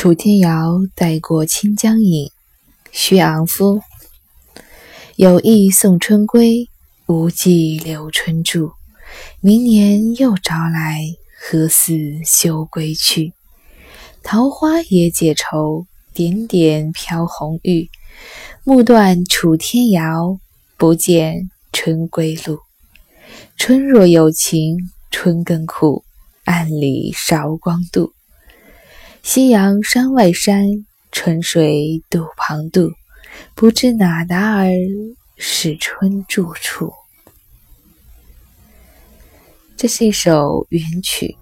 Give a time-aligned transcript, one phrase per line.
[0.00, 2.30] 楚天瑶带过清江影，
[2.92, 3.80] 徐昂夫。
[5.16, 6.68] 有意送春归，
[7.08, 8.70] 无计留春住。
[9.40, 11.00] 明年又朝来，
[11.40, 13.32] 何似休归去？
[14.22, 17.88] 桃花也解愁，点点飘红玉。
[18.62, 20.38] 暮断楚天瑶，
[20.76, 22.60] 不见春归路。
[23.56, 24.76] 春若有情，
[25.10, 26.04] 春更苦。
[26.44, 28.12] 暗里韶光度。
[29.22, 30.64] 夕阳山外山，
[31.12, 32.90] 春水渡旁渡。
[33.54, 34.70] 不知哪达儿，
[35.36, 36.92] 是春住处。
[39.76, 41.36] 这是一首元曲，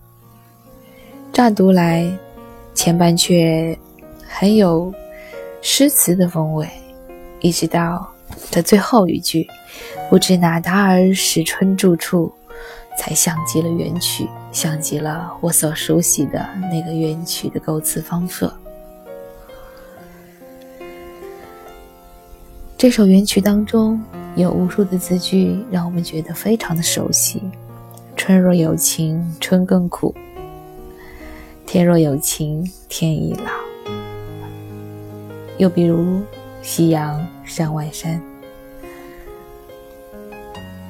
[1.33, 2.11] 乍读来
[2.75, 3.79] 前半阙
[4.27, 4.93] 很有
[5.62, 6.69] 诗词的风味，
[7.41, 8.12] 一直到
[8.51, 9.47] 这最后一句
[10.11, 12.33] “不知哪达儿，是春住处”。
[12.98, 18.53] 才像极了原曲，像极了我所熟悉的那个原曲的构词方法。
[22.78, 24.03] 这首原曲当中
[24.34, 27.42] 有无数的字句，让我们觉得非常的熟悉。
[28.16, 30.14] 春若有情，春更苦；
[31.66, 33.92] 天若有情，天亦老。
[35.58, 36.20] 又比如
[36.60, 38.20] “夕阳山外山”。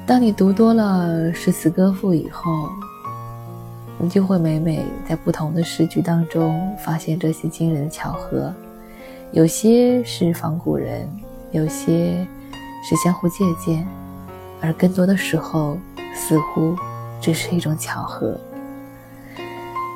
[0.07, 2.69] 当你读多了诗词歌赋以后，
[3.97, 8.53] 你就会每每在不同的诗句当中发现这些惊人的巧合，
[9.33, 11.05] 有些是仿古人，
[11.51, 12.25] 有些
[12.87, 13.85] 是相互借鉴，
[14.61, 15.77] 而更多的时候
[16.15, 16.73] 似乎
[17.19, 18.39] 只是一种巧合，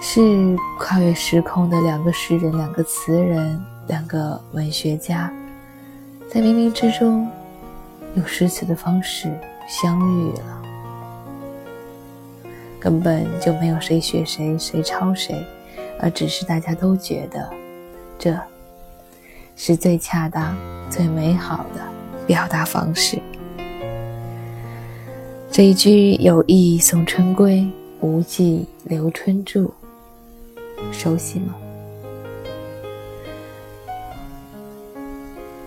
[0.02, 5.32] 是跨越时空的两个诗人、两个词人、两个文学家，
[6.30, 7.26] 在冥冥之中
[8.16, 9.32] 用诗词的方式。
[9.68, 10.62] 相遇了，
[12.78, 15.34] 根本就没有谁学谁，谁抄谁，
[15.98, 17.50] 而只是大家都觉得，
[18.20, 18.38] 这
[19.56, 20.58] 是最恰当、
[20.90, 21.82] 最美好的
[22.28, 23.18] 表达方式。
[25.50, 27.66] 这一句“有意送春归，
[28.02, 29.74] 无计留春住”，
[30.92, 31.56] 熟悉吗？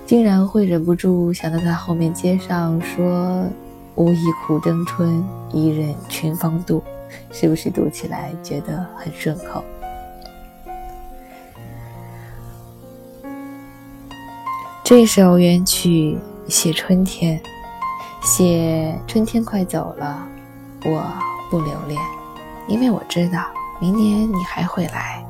[0.07, 3.47] 竟然会忍不住想到他后面接上说。
[3.97, 6.83] 无意苦争春，一任群芳妒，
[7.31, 9.63] 是不是读起来觉得很顺口？
[14.83, 17.41] 这首元曲写春天，
[18.21, 20.27] 写春天快走了，
[20.85, 21.07] 我
[21.49, 22.03] 不留恋，
[22.67, 23.45] 因为我知道
[23.81, 25.25] 明年你还会来。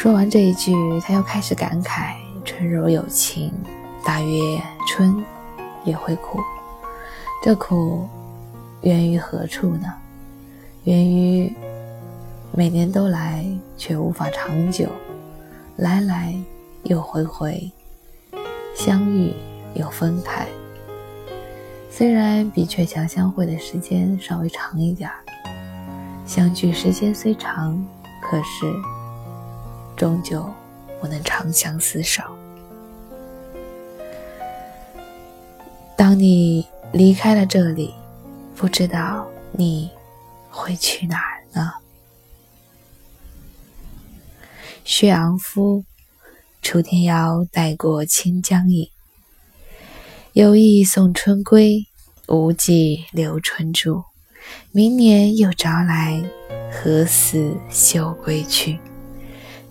[0.00, 2.14] 说完这一句，他又开始感慨。
[2.44, 3.52] 春若有情，
[4.04, 5.24] 大约春
[5.84, 6.38] 也会苦。
[7.42, 8.08] 这苦
[8.82, 9.92] 源于何处呢？
[10.84, 11.52] 源于
[12.52, 13.44] 每年都来，
[13.76, 14.86] 却无法长久；
[15.78, 16.32] 来来
[16.84, 17.68] 又回回，
[18.76, 19.34] 相遇
[19.74, 20.46] 又分开。
[21.90, 25.16] 虽然比鹊桥相会的时间稍微长一点儿，
[26.24, 27.84] 相聚时间虽长，
[28.22, 28.72] 可是
[29.98, 30.48] 终究
[31.00, 32.22] 不能长相厮守。
[35.96, 37.92] 当你离开了这里，
[38.56, 39.90] 不知道你
[40.48, 41.72] 会去哪儿呢？
[44.84, 45.84] 薛昂夫，
[46.62, 48.88] 楚天瑶带过清江影。
[50.32, 51.88] 有意送春归，
[52.28, 54.04] 无计留春住。
[54.70, 56.22] 明年又朝来，
[56.70, 58.78] 何似休归去？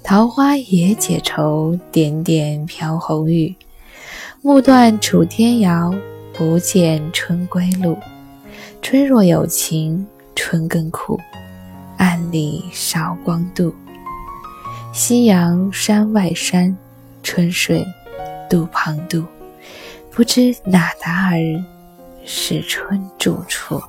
[0.08, 3.54] 桃花也解愁，点点飘红玉。
[4.42, 5.94] 暮断楚天遥。
[6.34, 7.98] 不见春归路，
[8.82, 11.20] 春若有情，春更苦。
[11.98, 13.74] 暗里韶光度，
[14.94, 16.78] 夕阳山外山，
[17.22, 17.86] 春水
[18.50, 19.26] 渡旁渡。
[20.12, 21.38] 不知哪达儿，
[22.24, 23.82] 是春住处。